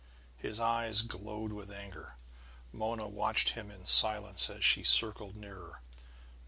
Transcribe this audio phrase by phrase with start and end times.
[0.39, 2.15] His eyes glowed with anger.
[2.71, 5.83] Mona watched him in silence as she circled nearer.